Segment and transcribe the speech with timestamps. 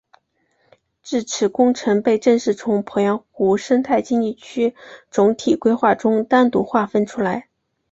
[1.03, 4.73] 自此工程被正式从鄱阳湖生态经济区
[5.11, 7.49] 总体规划中单独划分出来。